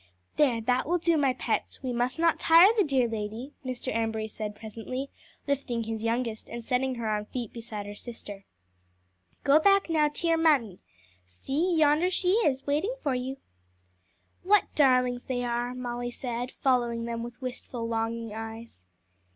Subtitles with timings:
[0.35, 3.95] "There, that will do, my pets; we must not tire the dear lady," Mr.
[3.95, 5.11] Embury said presently,
[5.47, 8.43] lifting his youngest and setting her on her feet beside her sister.
[9.43, 10.79] "Go back now to your mammy.
[11.27, 13.37] See, yonder she is, waiting for you."
[14.41, 18.83] "What darlings they are," Molly said, following them with wistful, longing eyes.